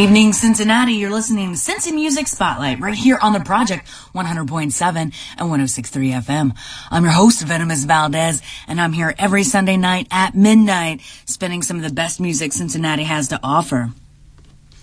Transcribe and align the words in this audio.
evening, 0.00 0.32
Cincinnati. 0.32 0.94
You're 0.94 1.10
listening 1.10 1.52
to 1.52 1.58
Cincy 1.58 1.92
Music 1.92 2.26
Spotlight 2.26 2.80
right 2.80 2.94
here 2.94 3.18
on 3.20 3.34
the 3.34 3.40
Project 3.40 3.86
100.7 4.14 4.96
and 4.96 5.12
106.3 5.12 6.22
FM. 6.22 6.56
I'm 6.90 7.02
your 7.02 7.12
host, 7.12 7.42
Venomous 7.42 7.84
Valdez, 7.84 8.40
and 8.66 8.80
I'm 8.80 8.94
here 8.94 9.14
every 9.18 9.42
Sunday 9.42 9.76
night 9.76 10.08
at 10.10 10.34
midnight, 10.34 11.02
spinning 11.26 11.60
some 11.60 11.76
of 11.76 11.82
the 11.82 11.92
best 11.92 12.18
music 12.18 12.54
Cincinnati 12.54 13.04
has 13.04 13.28
to 13.28 13.38
offer. 13.42 13.92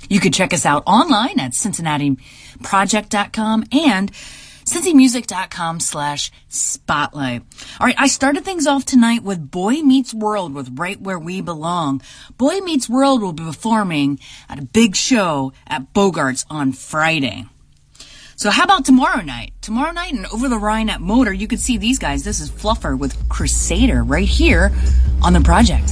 You 0.07 0.19
can 0.19 0.31
check 0.31 0.53
us 0.53 0.67
out 0.67 0.83
online 0.85 1.39
at 1.39 1.53
cincinnatiproject.com 1.53 3.63
and 3.71 4.11
cincymusic.com 4.67 5.79
slash 5.79 6.29
spotlight. 6.49 7.41
All 7.79 7.87
right, 7.87 7.95
I 7.97 8.07
started 8.07 8.43
things 8.43 8.67
off 8.67 8.83
tonight 8.83 9.23
with 9.23 9.49
Boy 9.49 9.75
Meets 9.81 10.13
World 10.13 10.53
with 10.53 10.77
Right 10.77 10.99
Where 10.99 11.17
We 11.17 11.39
Belong. 11.39 12.01
Boy 12.37 12.59
Meets 12.59 12.89
World 12.89 13.21
will 13.21 13.31
be 13.31 13.45
performing 13.45 14.19
at 14.49 14.59
a 14.59 14.65
big 14.65 14.97
show 14.97 15.53
at 15.67 15.93
Bogarts 15.93 16.45
on 16.49 16.73
Friday. 16.73 17.45
So 18.35 18.49
how 18.49 18.65
about 18.65 18.83
tomorrow 18.83 19.21
night? 19.21 19.53
Tomorrow 19.61 19.93
night 19.93 20.13
and 20.13 20.25
over 20.27 20.49
the 20.49 20.59
Rhine 20.59 20.89
at 20.89 21.01
Motor, 21.01 21.33
you 21.33 21.47
can 21.47 21.57
see 21.57 21.77
these 21.77 21.97
guys. 21.97 22.23
This 22.23 22.39
is 22.39 22.51
Fluffer 22.51 22.99
with 22.99 23.29
Crusader 23.29 24.03
right 24.03 24.27
here 24.27 24.71
on 25.23 25.33
the 25.33 25.41
project. 25.41 25.91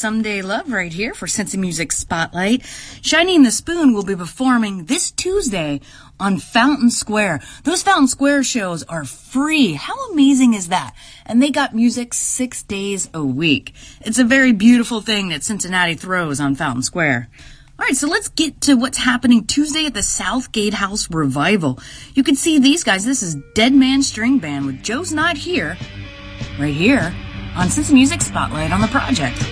Someday 0.00 0.40
Love 0.40 0.72
right 0.72 0.94
here 0.94 1.12
for 1.12 1.26
Cincy 1.26 1.58
Music 1.58 1.92
Spotlight. 1.92 2.64
Shining 3.02 3.42
the 3.42 3.50
Spoon 3.50 3.92
will 3.92 4.02
be 4.02 4.16
performing 4.16 4.86
this 4.86 5.10
Tuesday 5.10 5.82
on 6.18 6.38
Fountain 6.38 6.88
Square. 6.88 7.42
Those 7.64 7.82
Fountain 7.82 8.08
Square 8.08 8.44
shows 8.44 8.82
are 8.84 9.04
free. 9.04 9.74
How 9.74 10.10
amazing 10.10 10.54
is 10.54 10.68
that? 10.68 10.94
And 11.26 11.42
they 11.42 11.50
got 11.50 11.74
music 11.74 12.14
six 12.14 12.62
days 12.62 13.10
a 13.12 13.22
week. 13.22 13.74
It's 14.00 14.18
a 14.18 14.24
very 14.24 14.52
beautiful 14.52 15.02
thing 15.02 15.28
that 15.28 15.44
Cincinnati 15.44 15.96
throws 15.96 16.40
on 16.40 16.54
Fountain 16.54 16.82
Square. 16.82 17.28
All 17.78 17.84
right, 17.84 17.94
so 17.94 18.08
let's 18.08 18.28
get 18.28 18.58
to 18.62 18.76
what's 18.76 18.96
happening 18.96 19.44
Tuesday 19.44 19.84
at 19.84 19.92
the 19.92 20.02
Southgate 20.02 20.72
House 20.72 21.10
Revival. 21.10 21.78
You 22.14 22.24
can 22.24 22.36
see 22.36 22.58
these 22.58 22.84
guys. 22.84 23.04
This 23.04 23.22
is 23.22 23.36
Dead 23.54 23.74
Man 23.74 24.02
String 24.02 24.38
Band 24.38 24.64
with 24.64 24.82
Joe's 24.82 25.12
Not 25.12 25.36
Here, 25.36 25.76
right 26.58 26.74
here 26.74 27.14
on 27.54 27.68
Cincy 27.68 27.92
Music 27.92 28.22
Spotlight 28.22 28.72
on 28.72 28.80
the 28.80 28.88
project. 28.88 29.46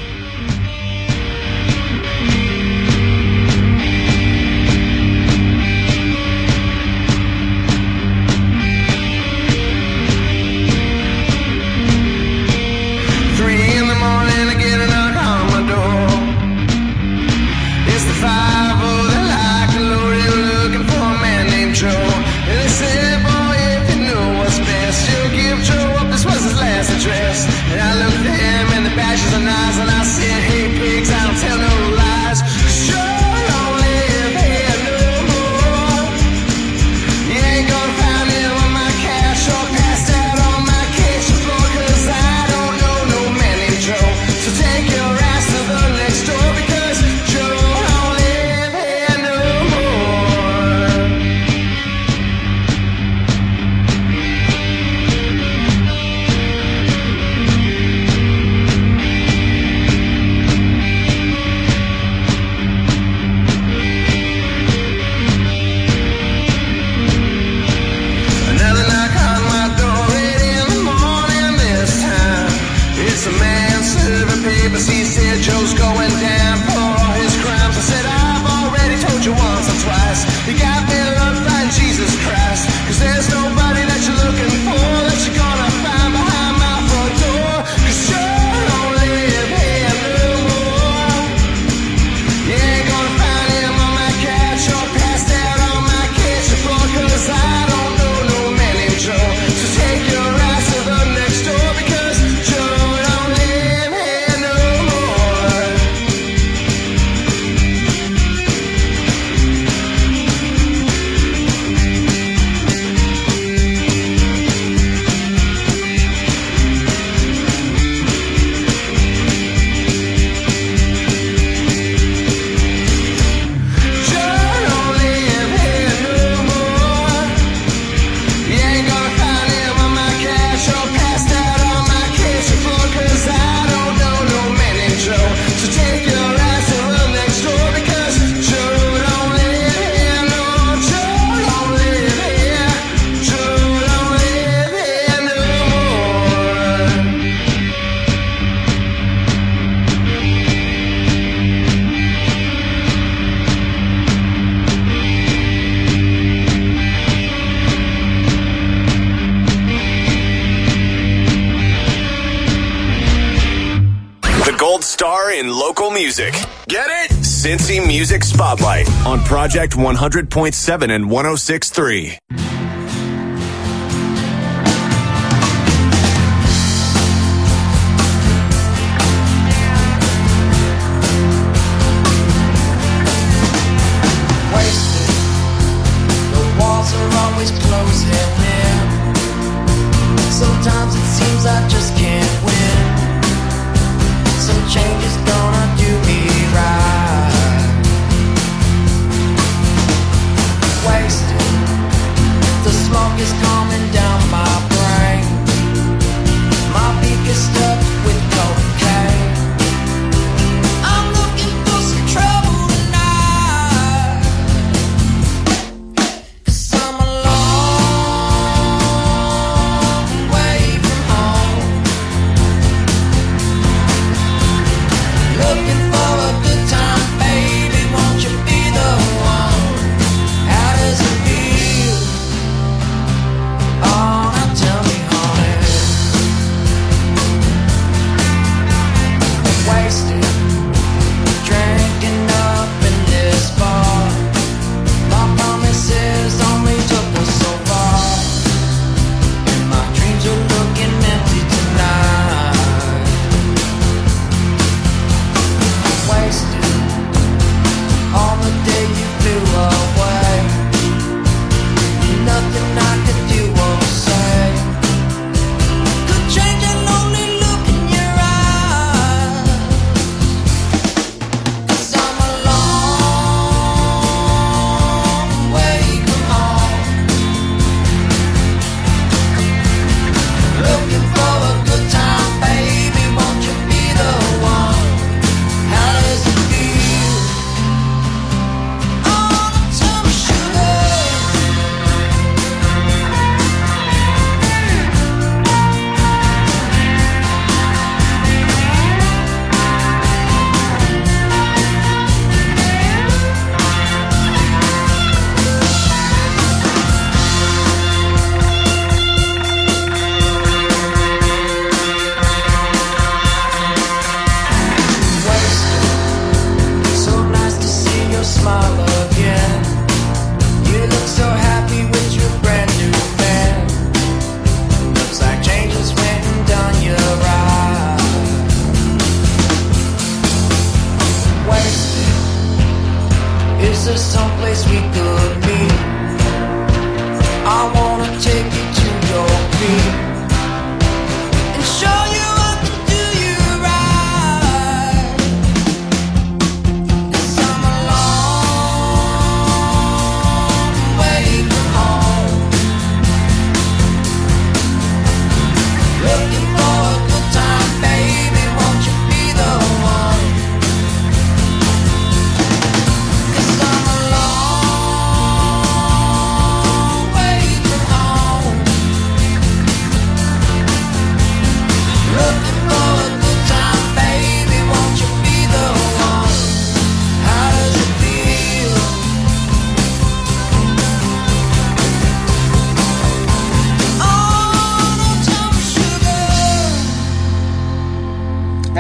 Cincy 165.58 165.90
Music 165.90 166.32
Get 166.68 166.86
it? 166.88 167.24
Cynthia 167.24 167.84
Music 167.84 168.22
Spotlight 168.22 168.88
on 169.04 169.18
Project 169.24 169.72
100.7 169.72 170.94
and 170.94 171.06
106.3. 171.06 172.37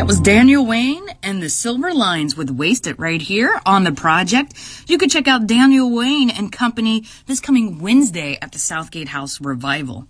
was 0.08 0.20
Daniel 0.20 0.64
Wayne 0.64 1.06
and 1.22 1.42
the 1.42 1.50
Silver 1.50 1.92
Lines 1.92 2.34
with 2.34 2.50
Waste 2.50 2.86
It 2.86 2.98
right 2.98 3.20
here 3.20 3.60
on 3.66 3.84
the 3.84 3.92
project. 3.92 4.54
You 4.86 4.96
could 4.96 5.10
check 5.10 5.28
out 5.28 5.46
Daniel 5.46 5.94
Wayne 5.94 6.30
and 6.30 6.50
company 6.50 7.04
this 7.26 7.40
coming 7.40 7.78
Wednesday 7.78 8.38
at 8.40 8.52
the 8.52 8.58
Southgate 8.58 9.08
House 9.08 9.38
Revival. 9.38 10.08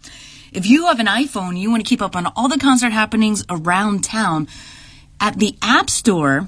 If 0.53 0.67
you 0.67 0.87
have 0.87 1.01
an 1.01 1.07
iPhone, 1.07 1.59
you 1.59 1.69
want 1.69 1.85
to 1.85 1.89
keep 1.89 2.01
up 2.01 2.15
on 2.15 2.27
all 2.37 2.47
the 2.47 2.61
concert 2.61 2.91
happenings 2.91 3.45
around 3.51 4.05
town 4.05 4.47
at 5.19 5.37
the 5.37 5.57
App 5.63 5.91
Store 5.91 6.47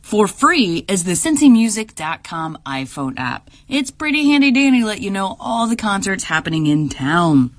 for 0.00 0.26
free 0.26 0.84
is 0.88 1.04
the 1.04 1.12
cincymusic.com 1.12 2.58
iPhone 2.66 3.16
app. 3.16 3.48
It's 3.68 3.92
pretty 3.92 4.30
handy 4.30 4.50
dandy 4.50 4.82
let 4.82 5.00
you 5.00 5.12
know 5.12 5.36
all 5.38 5.68
the 5.68 5.76
concerts 5.76 6.24
happening 6.24 6.66
in 6.66 6.88
town. 6.88 7.54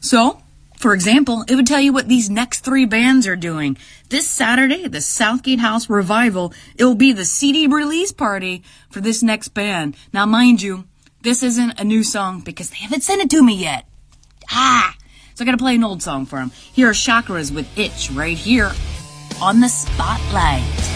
So, 0.00 0.42
for 0.86 0.94
example, 0.94 1.44
it 1.48 1.56
would 1.56 1.66
tell 1.66 1.80
you 1.80 1.92
what 1.92 2.06
these 2.06 2.30
next 2.30 2.60
three 2.60 2.84
bands 2.84 3.26
are 3.26 3.34
doing. 3.34 3.76
This 4.08 4.28
Saturday 4.28 4.84
at 4.84 4.92
the 4.92 5.00
Southgate 5.00 5.58
House 5.58 5.90
Revival, 5.90 6.54
it 6.78 6.84
will 6.84 6.94
be 6.94 7.12
the 7.12 7.24
CD 7.24 7.66
release 7.66 8.12
party 8.12 8.62
for 8.88 9.00
this 9.00 9.20
next 9.20 9.48
band. 9.48 9.96
Now, 10.12 10.26
mind 10.26 10.62
you, 10.62 10.84
this 11.22 11.42
isn't 11.42 11.80
a 11.80 11.82
new 11.82 12.04
song 12.04 12.40
because 12.40 12.70
they 12.70 12.76
haven't 12.76 13.02
sent 13.02 13.20
it 13.20 13.30
to 13.30 13.42
me 13.42 13.56
yet. 13.56 13.88
Ah! 14.52 14.94
So 15.34 15.42
I 15.42 15.44
gotta 15.44 15.58
play 15.58 15.74
an 15.74 15.82
old 15.82 16.04
song 16.04 16.24
for 16.24 16.38
them. 16.38 16.52
Here 16.52 16.88
are 16.88 16.92
Chakras 16.92 17.52
with 17.52 17.66
Itch 17.76 18.12
right 18.12 18.38
here 18.38 18.70
on 19.42 19.58
the 19.58 19.68
Spotlight. 19.68 20.95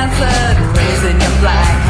answered, 0.00 0.56
raising 0.78 1.20
your 1.20 1.34
flag. 1.40 1.89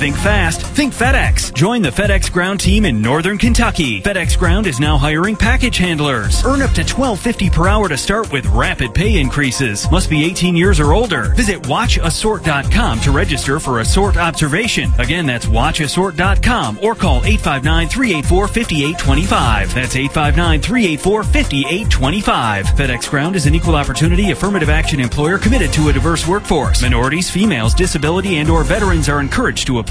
Think 0.00 0.16
fast. 0.16 0.62
Think 0.62 0.94
FedEx. 0.94 1.52
Join 1.52 1.82
the 1.82 1.90
FedEx 1.90 2.32
Ground 2.32 2.58
team 2.58 2.86
in 2.86 3.02
Northern 3.02 3.36
Kentucky. 3.36 4.00
FedEx 4.00 4.38
Ground 4.38 4.66
is 4.66 4.80
now 4.80 4.96
hiring 4.96 5.36
package 5.36 5.76
handlers. 5.76 6.42
Earn 6.42 6.62
up 6.62 6.70
to 6.70 6.80
$12.50 6.80 7.52
per 7.52 7.68
hour 7.68 7.86
to 7.86 7.98
start 7.98 8.32
with 8.32 8.46
rapid 8.46 8.94
pay 8.94 9.20
increases. 9.20 9.90
Must 9.90 10.08
be 10.08 10.24
18 10.24 10.56
years 10.56 10.80
or 10.80 10.94
older. 10.94 11.34
Visit 11.34 11.66
watchasort.com 11.66 13.00
to 13.00 13.10
register 13.10 13.60
for 13.60 13.80
Assort 13.80 14.16
observation. 14.16 14.90
Again, 14.98 15.26
that's 15.26 15.46
watchasort.com 15.46 16.78
or 16.82 16.94
call 16.94 17.20
859-384-5825. 17.20 19.74
That's 19.74 19.96
859-384-5825. 19.96 22.64
FedEx 22.64 23.10
Ground 23.10 23.36
is 23.36 23.44
an 23.44 23.54
equal 23.54 23.74
opportunity 23.74 24.30
affirmative 24.30 24.70
action 24.70 24.98
employer 24.98 25.36
committed 25.36 25.74
to 25.74 25.90
a 25.90 25.92
diverse 25.92 26.26
workforce. 26.26 26.80
Minorities, 26.80 27.30
females, 27.30 27.74
disability, 27.74 28.38
and 28.38 28.48
or 28.48 28.64
veterans 28.64 29.10
are 29.10 29.20
encouraged 29.20 29.66
to 29.66 29.80
apply. 29.80 29.89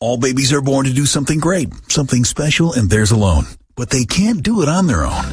All 0.00 0.16
babies 0.16 0.52
are 0.52 0.60
born 0.60 0.84
to 0.86 0.92
do 0.92 1.06
something 1.06 1.38
great, 1.38 1.68
something 1.88 2.24
special, 2.24 2.72
and 2.72 2.90
theirs 2.90 3.12
alone. 3.12 3.44
But 3.76 3.90
they 3.90 4.04
can't 4.04 4.42
do 4.42 4.62
it 4.62 4.68
on 4.68 4.88
their 4.88 5.06
own. 5.06 5.24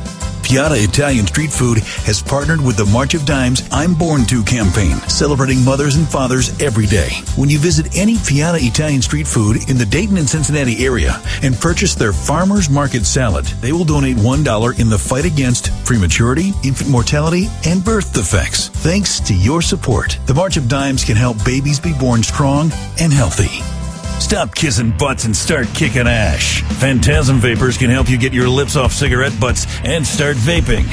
Piada 0.53 0.77
Italian 0.87 1.25
Street 1.25 1.51
Food 1.51 1.79
has 2.05 2.21
partnered 2.21 2.61
with 2.61 2.77
the 2.77 2.85
March 2.85 3.15
of 3.15 3.25
Dimes 3.25 3.67
I'm 3.71 3.95
Born 3.95 4.23
To 4.25 4.43
campaign, 4.43 4.97
celebrating 5.09 5.65
mothers 5.65 5.95
and 5.95 6.07
fathers 6.07 6.61
every 6.61 6.85
day. 6.85 7.09
When 7.35 7.49
you 7.49 7.57
visit 7.57 7.97
any 7.97 8.17
Piada 8.17 8.61
Italian 8.61 9.01
Street 9.01 9.25
Food 9.25 9.67
in 9.67 9.79
the 9.79 9.85
Dayton 9.87 10.15
and 10.15 10.29
Cincinnati 10.29 10.85
area 10.85 11.19
and 11.41 11.59
purchase 11.59 11.95
their 11.95 12.13
Farmer's 12.13 12.69
Market 12.69 13.07
salad, 13.07 13.45
they 13.61 13.71
will 13.71 13.83
donate 13.83 14.17
$1 14.17 14.79
in 14.79 14.89
the 14.89 14.99
fight 14.99 15.25
against 15.25 15.71
prematurity, 15.85 16.53
infant 16.63 16.91
mortality, 16.91 17.47
and 17.65 17.83
birth 17.83 18.13
defects. 18.13 18.67
Thanks 18.67 19.19
to 19.21 19.33
your 19.33 19.63
support, 19.63 20.19
the 20.27 20.35
March 20.35 20.55
of 20.55 20.67
Dimes 20.67 21.03
can 21.03 21.15
help 21.15 21.43
babies 21.43 21.79
be 21.79 21.93
born 21.93 22.21
strong 22.21 22.71
and 22.99 23.11
healthy. 23.11 23.82
Stop 24.19 24.55
kissing 24.55 24.91
butts 24.91 25.25
and 25.25 25.35
start 25.35 25.67
kicking 25.73 26.07
ash. 26.07 26.61
Phantasm 26.79 27.37
Vapors 27.37 27.77
can 27.77 27.89
help 27.89 28.09
you 28.09 28.17
get 28.17 28.33
your 28.33 28.49
lips 28.49 28.75
off 28.75 28.91
cigarette 28.91 29.37
butts 29.39 29.67
and 29.83 30.05
start 30.05 30.37
vaping. 30.37 30.85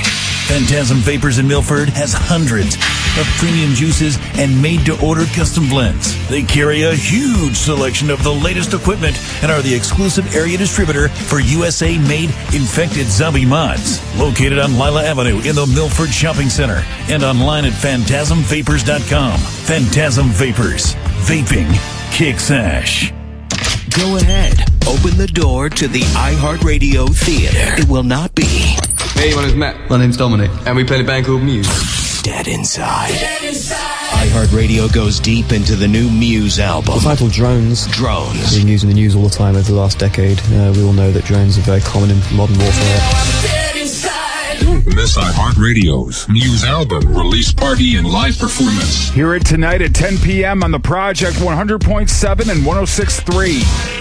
Phantasm 0.46 0.98
Vapors 0.98 1.38
in 1.38 1.46
Milford 1.46 1.88
has 1.90 2.12
hundreds 2.12 2.74
of 3.18 3.26
premium 3.38 3.72
juices 3.72 4.18
and 4.34 4.60
made 4.60 4.84
to 4.84 5.00
order 5.00 5.24
custom 5.26 5.68
blends. 5.68 6.16
They 6.28 6.42
carry 6.42 6.82
a 6.82 6.94
huge 6.94 7.56
selection 7.56 8.10
of 8.10 8.22
the 8.24 8.32
latest 8.32 8.74
equipment 8.74 9.16
and 9.42 9.50
are 9.50 9.62
the 9.62 9.74
exclusive 9.74 10.34
area 10.34 10.58
distributor 10.58 11.08
for 11.08 11.40
USA 11.40 11.96
made 11.98 12.30
infected 12.52 13.06
zombie 13.06 13.46
mods. 13.46 14.00
Located 14.18 14.58
on 14.58 14.76
Lila 14.76 15.04
Avenue 15.04 15.38
in 15.48 15.54
the 15.54 15.70
Milford 15.72 16.10
Shopping 16.10 16.48
Center 16.48 16.82
and 17.08 17.22
online 17.22 17.64
at 17.64 17.72
phantasmvapors.com. 17.72 19.38
Phantasm 19.38 20.26
Vapors. 20.30 20.94
Vaping 21.26 21.99
kicks 22.10 22.50
ash. 22.50 23.12
Go 23.96 24.16
ahead. 24.16 24.60
Open 24.86 25.16
the 25.16 25.30
door 25.32 25.68
to 25.68 25.88
the 25.88 26.00
iHeartRadio 26.00 27.14
Theater. 27.14 27.80
It 27.80 27.88
will 27.88 28.02
not 28.02 28.34
be. 28.34 28.44
Hey, 29.14 29.34
my 29.34 29.42
name's 29.42 29.54
Matt. 29.54 29.90
My 29.90 29.98
name's 29.98 30.16
Dominic. 30.16 30.50
And 30.66 30.76
we 30.76 30.84
play 30.84 30.98
the 30.98 31.06
band 31.06 31.26
called 31.26 31.42
Muse. 31.42 32.22
Dead 32.22 32.48
Inside. 32.48 33.08
Dead 33.08 33.42
Inside. 33.44 34.28
iHeartRadio 34.28 34.92
goes 34.92 35.18
deep 35.18 35.52
into 35.52 35.76
the 35.76 35.88
new 35.88 36.10
Muse 36.10 36.58
album. 36.58 36.94
The 36.96 37.00
title 37.00 37.28
Drones. 37.28 37.86
Drones. 37.88 38.54
Being 38.54 38.68
used 38.68 38.84
in 38.84 38.90
the 38.90 38.94
news 38.94 39.16
all 39.16 39.24
the 39.24 39.30
time 39.30 39.56
over 39.56 39.70
the 39.70 39.78
last 39.78 39.98
decade. 39.98 40.38
Uh, 40.52 40.72
we 40.74 40.82
all 40.82 40.92
know 40.92 41.10
that 41.12 41.24
drones 41.24 41.58
are 41.58 41.62
very 41.62 41.80
common 41.80 42.10
in 42.10 42.18
modern 42.36 42.58
warfare. 42.58 43.69
Miss 44.70 45.16
iHeartRadio's 45.16 46.28
Muse 46.28 46.64
album 46.64 47.16
release 47.16 47.52
party 47.52 47.96
and 47.96 48.06
live 48.06 48.38
performance. 48.38 49.10
Hear 49.10 49.34
it 49.34 49.44
tonight 49.44 49.82
at 49.82 49.94
10 49.94 50.18
p.m. 50.18 50.62
on 50.62 50.70
the 50.70 50.78
Project 50.78 51.36
100.7 51.38 52.48
and 52.48 52.64
106.3. 52.64 54.00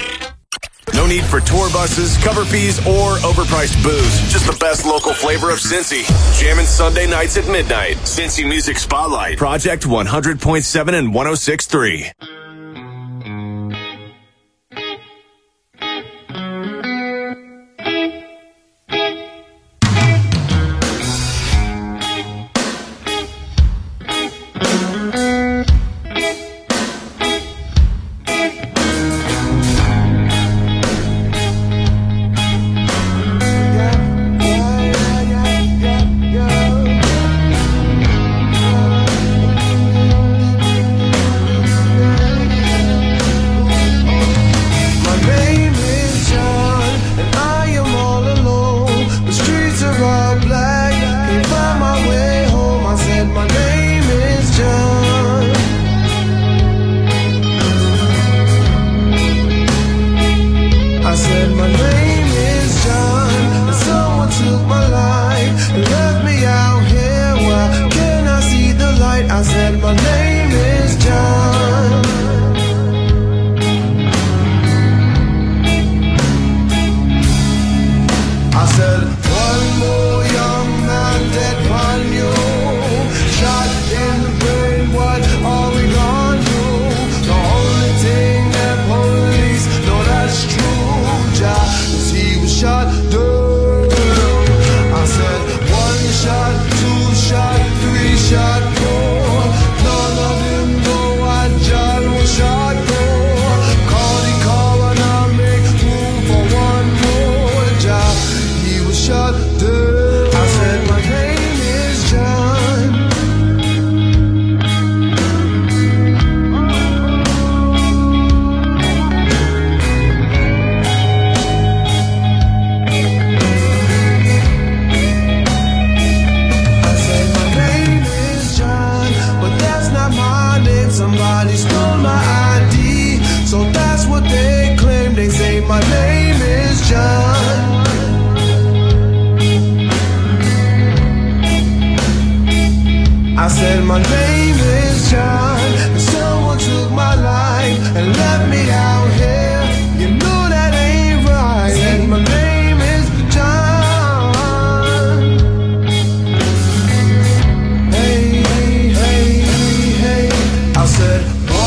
No 0.94 1.06
need 1.08 1.24
for 1.24 1.40
tour 1.40 1.70
buses, 1.72 2.18
cover 2.18 2.46
fees, 2.46 2.80
or 2.80 3.18
overpriced 3.18 3.82
booze. 3.84 4.32
Just 4.32 4.46
the 4.46 4.58
best 4.60 4.86
local 4.86 5.14
flavor 5.14 5.50
of 5.50 5.60
Cincy. 5.60 6.04
Jamming 6.40 6.66
Sunday 6.66 7.08
nights 7.08 7.38
at 7.38 7.48
midnight. 7.48 7.96
Cincy 7.98 8.48
Music 8.48 8.78
Spotlight. 8.78 9.38
Project 9.38 9.84
100.7 9.84 10.94
and 10.94 11.14
106.3. 11.14 12.39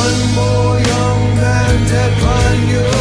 one 0.03 0.35
more 0.35 0.79
young 0.93 1.23
man 1.37 1.87
dead 1.89 2.13
upon 2.19 2.69
you. 2.71 2.92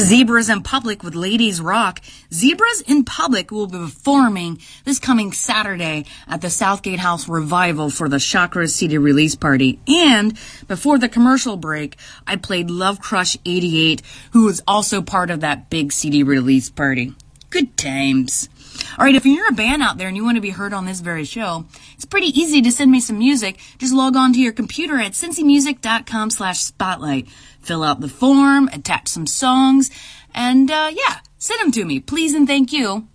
Zebras 0.00 0.50
in 0.50 0.62
Public 0.62 1.02
with 1.02 1.14
Ladies 1.14 1.60
Rock. 1.60 2.00
Zebras 2.32 2.82
in 2.82 3.04
Public 3.04 3.50
will 3.50 3.66
be 3.66 3.78
performing 3.78 4.60
this 4.84 4.98
coming 4.98 5.32
Saturday 5.32 6.04
at 6.28 6.42
the 6.42 6.50
Southgate 6.50 6.98
House 6.98 7.28
Revival 7.28 7.88
for 7.88 8.08
the 8.08 8.18
Chakra 8.18 8.68
CD 8.68 8.98
release 8.98 9.34
party. 9.34 9.78
And 9.88 10.38
before 10.68 10.98
the 10.98 11.08
commercial 11.08 11.56
break, 11.56 11.96
I 12.26 12.36
played 12.36 12.70
Love 12.70 13.00
Crush 13.00 13.38
88, 13.44 14.02
who 14.32 14.44
was 14.44 14.62
also 14.68 15.00
part 15.00 15.30
of 15.30 15.40
that 15.40 15.70
big 15.70 15.92
CD 15.92 16.22
release 16.22 16.68
party. 16.68 17.14
Good 17.48 17.76
times. 17.76 18.50
All 18.98 19.04
right, 19.04 19.14
if 19.14 19.24
you're 19.24 19.48
a 19.48 19.52
band 19.52 19.82
out 19.82 19.96
there 19.96 20.08
and 20.08 20.16
you 20.16 20.24
want 20.24 20.36
to 20.36 20.42
be 20.42 20.50
heard 20.50 20.74
on 20.74 20.84
this 20.84 21.00
very 21.00 21.24
show, 21.24 21.64
it's 21.94 22.04
pretty 22.04 22.38
easy 22.38 22.60
to 22.62 22.70
send 22.70 22.90
me 22.90 23.00
some 23.00 23.18
music. 23.18 23.58
Just 23.78 23.94
log 23.94 24.16
on 24.16 24.32
to 24.34 24.40
your 24.40 24.52
computer 24.52 24.98
at 24.98 25.12
cincymusic.com 25.12 26.30
slash 26.30 26.60
spotlight. 26.60 27.28
Fill 27.66 27.82
out 27.82 28.00
the 28.00 28.08
form, 28.08 28.68
attach 28.72 29.08
some 29.08 29.26
songs, 29.26 29.90
and 30.32 30.70
uh, 30.70 30.88
yeah, 30.92 31.16
send 31.36 31.60
them 31.60 31.72
to 31.72 31.84
me, 31.84 31.98
please 31.98 32.32
and 32.32 32.46
thank 32.46 32.72
you. 32.72 33.08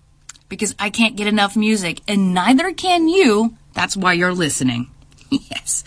Because 0.49 0.75
I 0.77 0.89
can't 0.89 1.15
get 1.15 1.27
enough 1.27 1.55
music, 1.55 2.01
and 2.05 2.33
neither 2.33 2.73
can 2.73 3.07
you. 3.07 3.55
That's 3.73 3.95
why 3.95 4.11
you're 4.11 4.33
listening. 4.33 4.91
yes. 5.29 5.85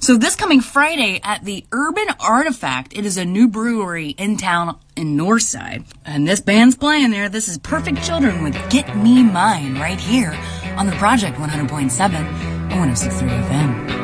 So 0.00 0.16
this 0.16 0.36
coming 0.36 0.60
Friday 0.60 1.18
at 1.24 1.44
the 1.44 1.66
Urban 1.72 2.06
Artifact, 2.20 2.96
it 2.96 3.04
is 3.04 3.16
a 3.16 3.24
new 3.24 3.48
brewery 3.48 4.10
in 4.10 4.36
town 4.36 4.78
in 4.94 5.16
Northside. 5.16 5.84
And 6.04 6.28
this 6.28 6.40
band's 6.40 6.76
playing 6.76 7.10
there. 7.10 7.28
This 7.28 7.48
is 7.48 7.58
Perfect 7.58 8.04
Children 8.04 8.44
with 8.44 8.54
Get 8.70 8.96
Me 8.96 9.24
Mine 9.24 9.74
right 9.74 9.98
here 9.98 10.38
on 10.76 10.86
the 10.86 10.94
Project 10.98 11.36
100.7 11.38 12.14
and 12.14 12.96
106.3 12.96 13.48
FM. 13.48 14.03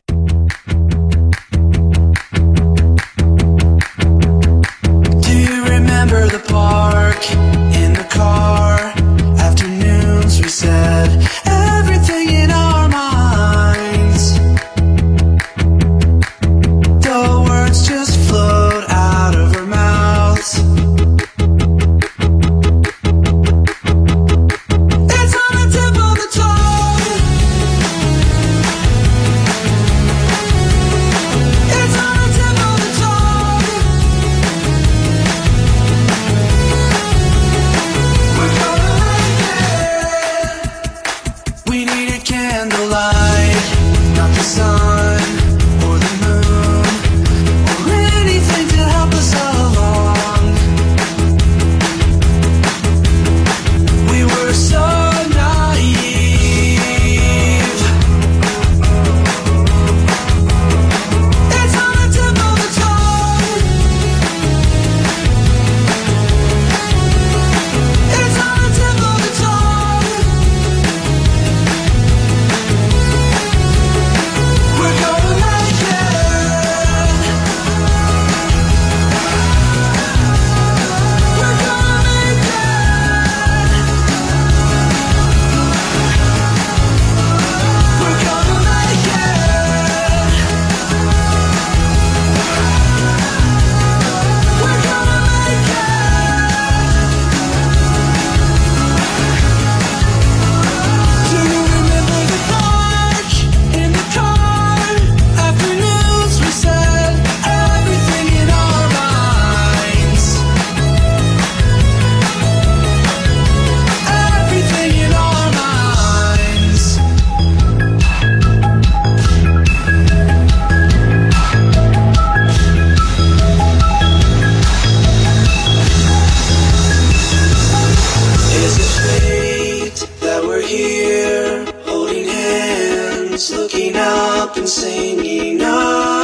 up 134.41 134.57
and 134.57 134.67
singing. 134.67 135.59
Oh. 135.61 136.20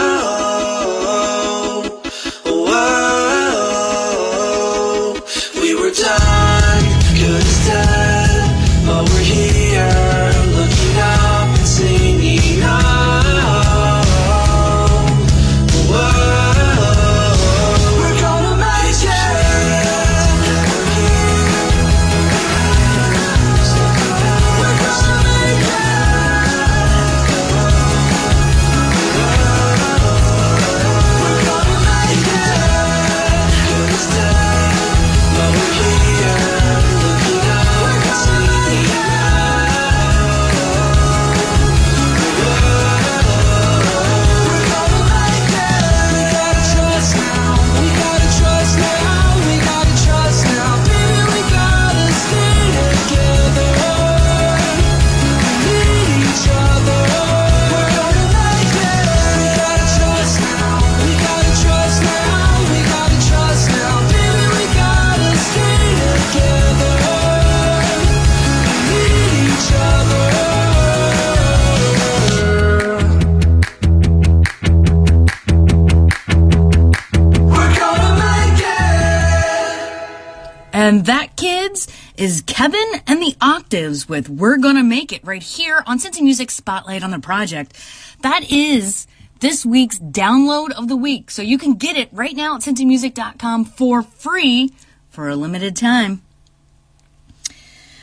With 83.69 84.29
We're 84.29 84.55
Gonna 84.55 84.83
Make 84.83 85.11
It 85.11 85.25
right 85.25 85.43
here 85.43 85.83
on 85.85 85.99
Cincy 85.99 86.21
Music 86.21 86.49
Spotlight 86.49 87.03
on 87.03 87.11
the 87.11 87.19
Project. 87.19 87.73
That 88.21 88.49
is 88.49 89.07
this 89.41 89.65
week's 89.65 89.99
download 89.99 90.71
of 90.71 90.87
the 90.87 90.95
week. 90.95 91.29
So 91.29 91.41
you 91.41 91.57
can 91.57 91.73
get 91.73 91.97
it 91.97 92.07
right 92.13 92.33
now 92.33 92.55
at 92.55 92.61
cincymusic.com 92.61 93.65
for 93.65 94.03
free 94.03 94.71
for 95.09 95.27
a 95.27 95.35
limited 95.35 95.75
time. 95.75 96.21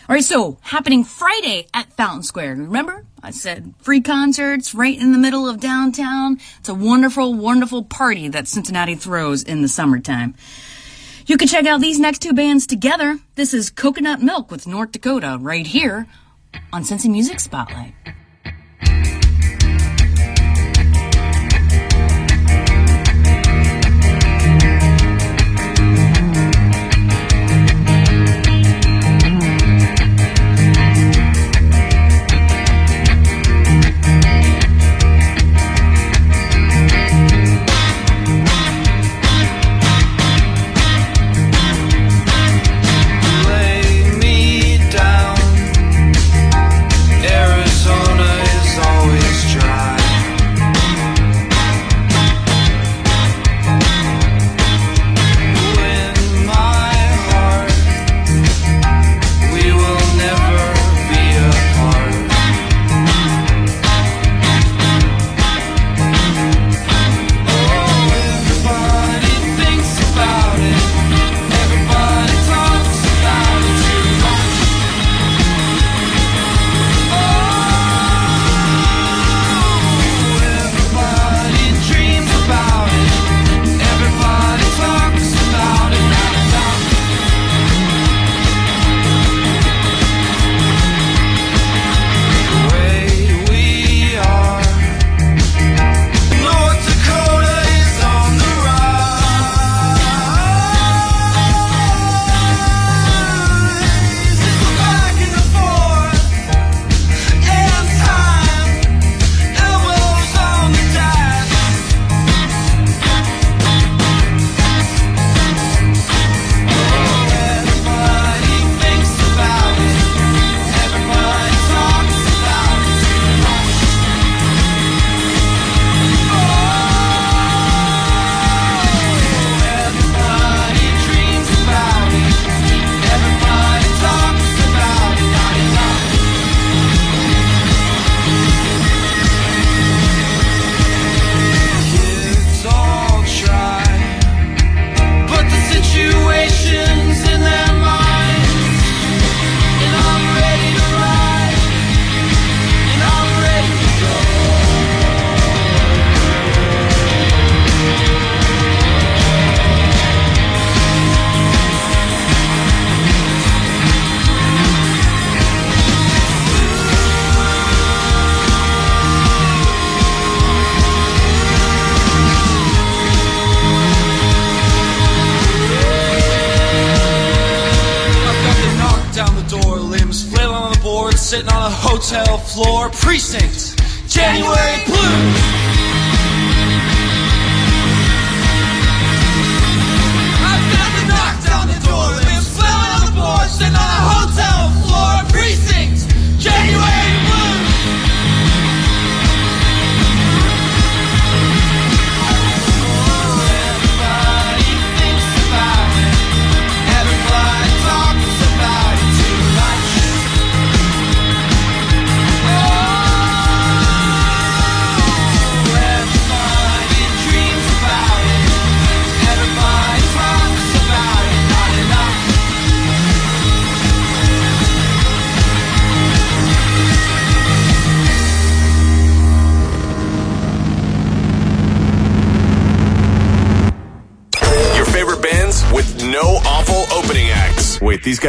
All 0.06 0.14
right, 0.14 0.22
so 0.22 0.58
happening 0.60 1.02
Friday 1.02 1.66
at 1.72 1.90
Fountain 1.94 2.24
Square. 2.24 2.56
Remember, 2.56 3.06
I 3.22 3.30
said 3.30 3.72
free 3.80 4.02
concerts 4.02 4.74
right 4.74 4.98
in 4.98 5.12
the 5.12 5.18
middle 5.18 5.48
of 5.48 5.60
downtown. 5.60 6.40
It's 6.58 6.68
a 6.68 6.74
wonderful, 6.74 7.32
wonderful 7.32 7.84
party 7.84 8.28
that 8.28 8.48
Cincinnati 8.48 8.96
throws 8.96 9.42
in 9.42 9.62
the 9.62 9.68
summertime. 9.68 10.34
You 11.26 11.38
can 11.38 11.48
check 11.48 11.64
out 11.64 11.80
these 11.80 11.98
next 11.98 12.18
two 12.20 12.34
bands 12.34 12.66
together. 12.66 13.18
This 13.34 13.54
is 13.54 13.70
Coconut 13.70 14.20
Milk 14.20 14.50
with 14.50 14.66
North 14.66 14.92
Dakota 14.92 15.38
right 15.40 15.66
here 15.66 16.06
on 16.70 16.82
Cincy 16.82 17.10
Music 17.10 17.40
Spotlight. 17.40 17.94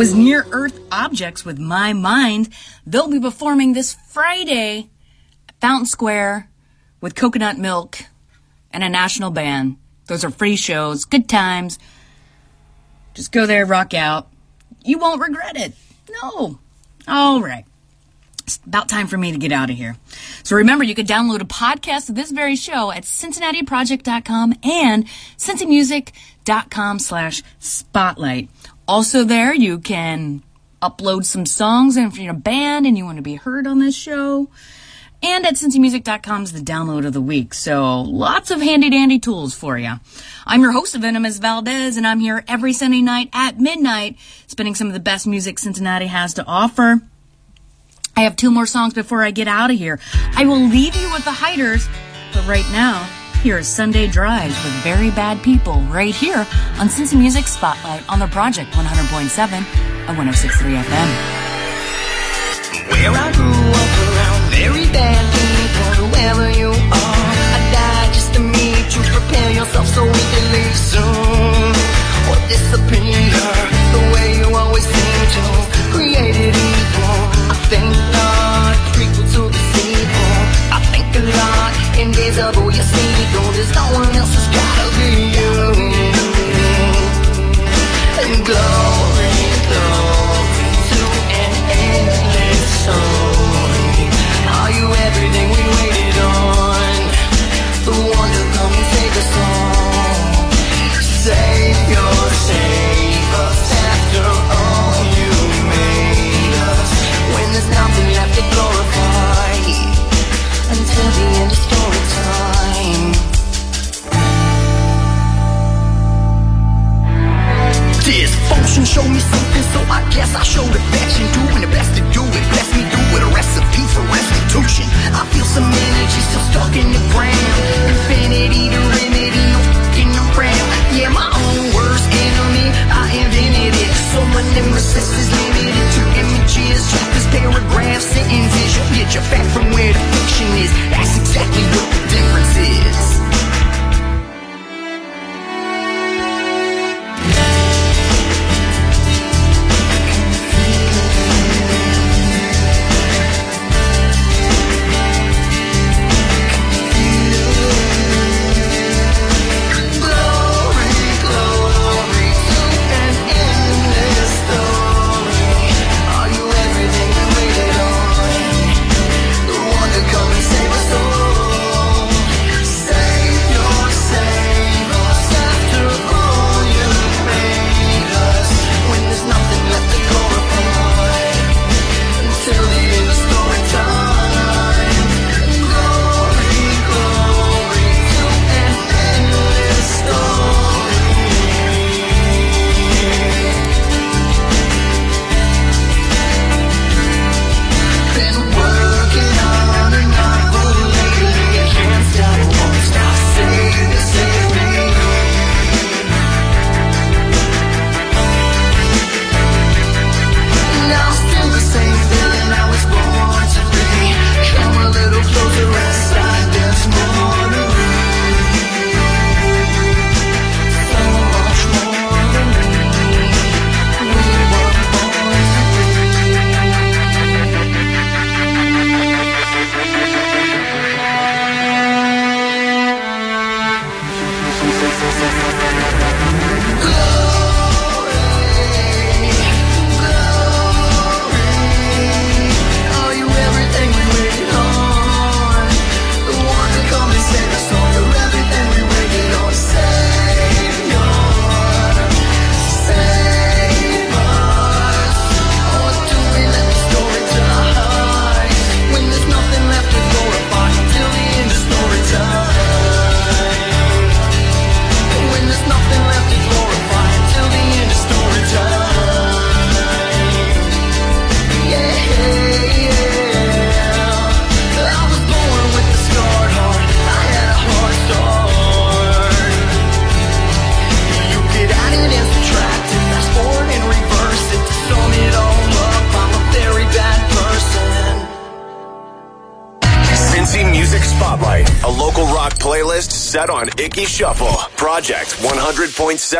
Earth 0.00 0.80
Objects 0.90 1.44
with 1.44 1.58
My 1.58 1.92
Mind. 1.92 2.48
They'll 2.86 3.10
be 3.10 3.20
performing 3.20 3.74
this 3.74 3.94
Friday 4.08 4.88
at 5.46 5.60
Fountain 5.60 5.84
Square 5.84 6.48
with 7.02 7.14
Coconut 7.14 7.58
Milk 7.58 7.98
and 8.70 8.82
a 8.82 8.88
national 8.88 9.30
band. 9.30 9.76
Those 10.06 10.24
are 10.24 10.30
free 10.30 10.56
shows, 10.56 11.04
good 11.04 11.28
times. 11.28 11.78
Just 13.12 13.30
go 13.30 13.44
there, 13.44 13.66
rock 13.66 13.92
out. 13.92 14.28
You 14.82 14.98
won't 14.98 15.20
regret 15.20 15.58
it. 15.58 15.74
No. 16.22 16.58
All 17.06 17.42
right. 17.42 17.66
It's 18.46 18.58
about 18.64 18.88
time 18.88 19.06
for 19.06 19.18
me 19.18 19.32
to 19.32 19.38
get 19.38 19.52
out 19.52 19.68
of 19.68 19.76
here. 19.76 19.96
So 20.44 20.56
remember, 20.56 20.82
you 20.82 20.94
can 20.94 21.04
download 21.04 21.42
a 21.42 21.44
podcast 21.44 22.08
of 22.08 22.14
this 22.14 22.30
very 22.30 22.56
show 22.56 22.90
at 22.90 23.02
CincinnatiProject.com 23.02 24.54
and 24.62 25.04
CincyMusic.com 25.36 27.00
slash 27.00 27.42
spotlight. 27.58 28.48
Also 28.90 29.22
there, 29.22 29.54
you 29.54 29.78
can 29.78 30.42
upload 30.82 31.24
some 31.24 31.46
songs 31.46 31.96
and 31.96 32.10
if 32.10 32.18
you're 32.18 32.28
in 32.28 32.36
a 32.36 32.40
band 32.40 32.86
and 32.86 32.98
you 32.98 33.04
want 33.04 33.18
to 33.18 33.22
be 33.22 33.36
heard 33.36 33.64
on 33.64 33.78
this 33.78 33.94
show. 33.94 34.48
And 35.22 35.46
at 35.46 35.54
CincyMusic.com 35.54 36.42
is 36.42 36.52
the 36.52 36.58
download 36.58 37.06
of 37.06 37.12
the 37.12 37.20
week. 37.20 37.54
So 37.54 38.00
lots 38.00 38.50
of 38.50 38.60
handy 38.60 38.90
dandy 38.90 39.20
tools 39.20 39.54
for 39.54 39.78
you. 39.78 39.92
I'm 40.44 40.60
your 40.60 40.72
host, 40.72 40.96
Venomous 40.96 41.38
Valdez, 41.38 41.98
and 41.98 42.04
I'm 42.04 42.18
here 42.18 42.42
every 42.48 42.72
Sunday 42.72 43.00
night 43.00 43.30
at 43.32 43.60
midnight, 43.60 44.16
spinning 44.48 44.74
some 44.74 44.88
of 44.88 44.92
the 44.92 44.98
best 44.98 45.24
music 45.24 45.60
Cincinnati 45.60 46.06
has 46.06 46.34
to 46.34 46.44
offer. 46.44 47.00
I 48.16 48.22
have 48.22 48.34
two 48.34 48.50
more 48.50 48.66
songs 48.66 48.92
before 48.92 49.22
I 49.22 49.30
get 49.30 49.46
out 49.46 49.70
of 49.70 49.78
here. 49.78 50.00
I 50.34 50.46
will 50.46 50.66
leave 50.66 50.96
you 50.96 51.12
with 51.12 51.24
the 51.24 51.30
Hiders, 51.30 51.86
but 52.32 52.44
right 52.48 52.66
now, 52.72 53.08
here 53.40 53.56
is 53.56 53.68
Sunday 53.68 54.06
Drives 54.06 54.52
with 54.64 54.72
Very 54.84 55.10
Bad 55.10 55.42
People 55.42 55.80
right 55.88 56.14
here 56.14 56.46
on 56.76 56.88
Cincy 56.88 57.18
Music 57.18 57.46
Spotlight 57.46 58.04
on 58.06 58.18
the 58.18 58.26
Project 58.26 58.70
100.7 58.72 59.52
and 59.52 60.18
106.3 60.18 60.76
FM. 60.76 61.08
Where 62.92 63.12
I 63.16 63.32
grew 63.32 63.48
up 63.48 63.92
around 64.04 64.40
very 64.52 64.84
bad 64.92 65.24
people, 65.32 66.04
whoever 66.04 66.50
you 66.52 66.68
are, 66.68 67.32
I 67.56 67.60
died 67.72 68.12
just 68.12 68.34
to 68.34 68.40
meet 68.40 68.92
you. 68.92 69.00
Prepare 69.08 69.52
yourself 69.52 69.86
so 69.88 70.04
we 70.04 70.12
can 70.12 70.44
leave 70.52 70.76
soon. 70.76 71.72
Or 72.28 72.36
disappear 72.44 73.24
the 73.96 74.02
way 74.12 74.36
you 74.36 74.54
always 74.54 74.84
seem 74.84 75.20
to. 75.32 75.44
Created 75.96 76.52
evil. 76.52 77.20
I 77.48 77.56
thank 77.72 77.88
God, 78.12 78.76
prequel 78.92 79.24
to 79.32 79.49
invisible, 82.30 82.70
you 82.70 82.82
see, 82.82 83.24
though 83.32 83.52
there's 83.52 83.74
no 83.74 83.82
one 83.92 84.14
else 84.14 84.39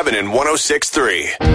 100.7 0.01 0.19
and 0.19 0.29
106.3. 0.29 1.50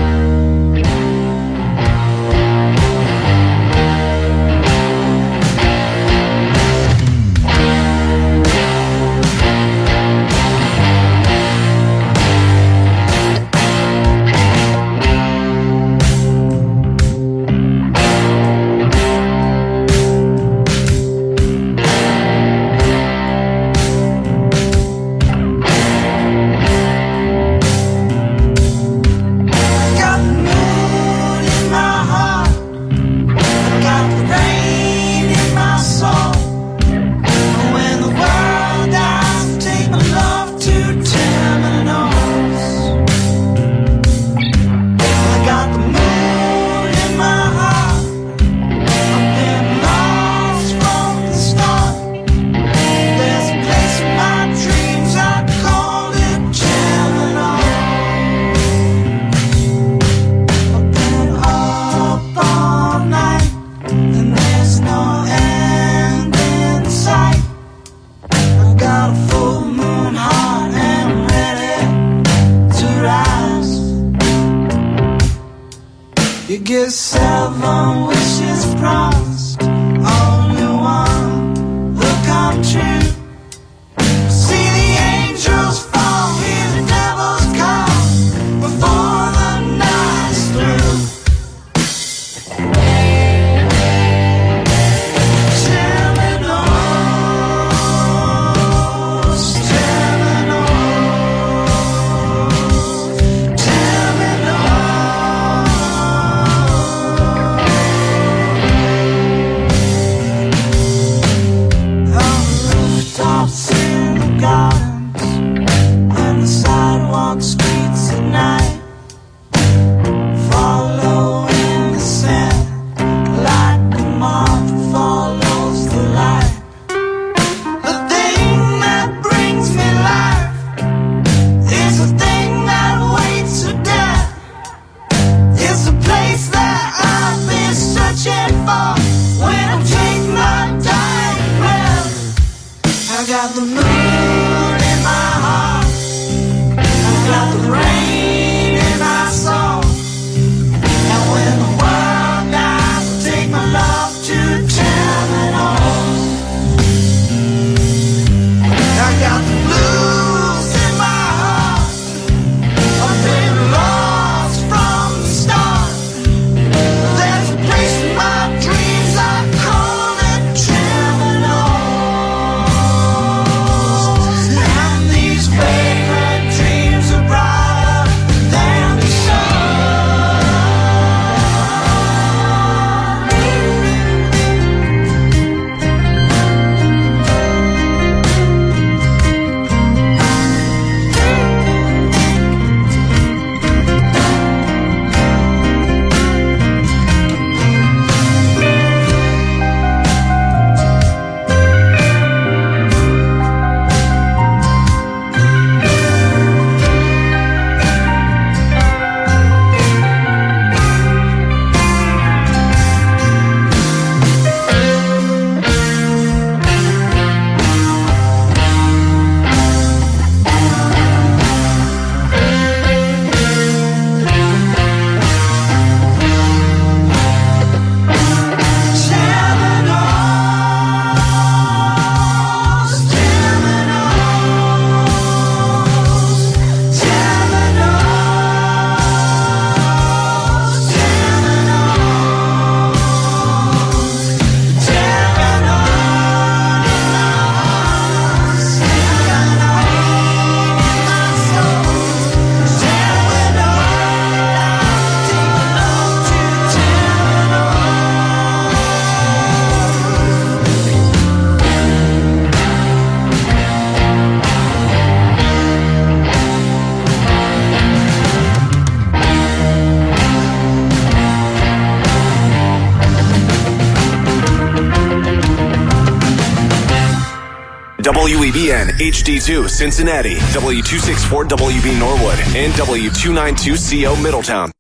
HD2 279.06 279.70
Cincinnati, 279.70 280.36
W264 280.36 281.47
WB 281.47 281.99
Norwood, 281.99 282.39
and 282.56 282.74
W292CO 282.74 284.22
Middletown. 284.24 284.72